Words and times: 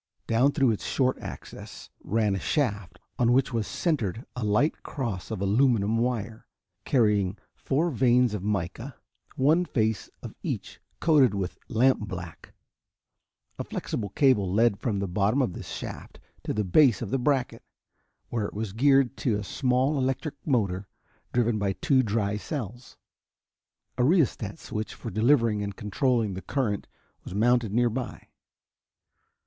Down 0.25 0.51
through 0.51 0.71
its 0.71 0.83
short 0.83 1.19
axis 1.19 1.91
ran 2.03 2.33
a 2.33 2.39
shaft 2.39 2.97
on 3.19 3.31
which 3.33 3.53
was 3.53 3.67
centered 3.67 4.25
a 4.35 4.43
light 4.43 4.81
cross 4.81 5.29
of 5.29 5.41
aluminum 5.43 5.99
wire, 5.99 6.47
carrying 6.85 7.37
four 7.53 7.91
vanes 7.91 8.33
of 8.33 8.41
mica, 8.43 8.95
one 9.35 9.63
face 9.63 10.09
of 10.23 10.33
each 10.41 10.81
coated 10.99 11.35
with 11.35 11.59
lampblack. 11.69 12.51
A 13.59 13.63
flexible 13.63 14.09
cable 14.09 14.51
led 14.51 14.79
from 14.79 14.97
the 14.97 15.07
bottom 15.07 15.39
of 15.39 15.53
this 15.53 15.67
shaft 15.69 16.19
to 16.45 16.51
the 16.51 16.63
base 16.63 17.03
of 17.03 17.11
the 17.11 17.19
bracket, 17.19 17.61
where 18.29 18.45
it 18.47 18.55
was 18.55 18.73
geared 18.73 19.15
to 19.17 19.37
a 19.37 19.43
small 19.43 19.99
electric 19.99 20.33
motor 20.47 20.87
driven 21.31 21.59
by 21.59 21.73
two 21.73 22.01
dry 22.01 22.37
cells. 22.37 22.97
A 23.99 24.03
rheostat 24.03 24.57
switch 24.57 24.95
for 24.95 25.11
delivering 25.11 25.61
and 25.61 25.75
controlling 25.75 26.33
the 26.33 26.41
current 26.41 26.87
was 27.23 27.35
mounted 27.35 27.71
nearby. 27.71 28.29